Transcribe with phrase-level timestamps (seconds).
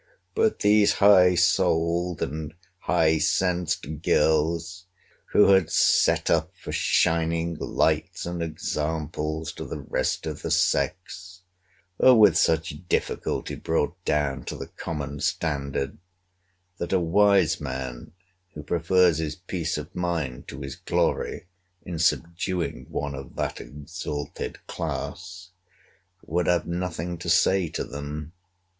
[0.33, 4.87] But these high souled and high sensed girls,
[5.27, 11.43] who had set up for shining lights and examples to the rest of the sex,
[12.01, 15.99] are with such difficulty brought down to the common standard,
[16.79, 18.13] that a wise man,
[18.55, 21.45] who prefers his peace of mind to his glory,
[21.85, 25.51] in subduing one of that exalted class,
[26.25, 28.33] would have nothing to say to them.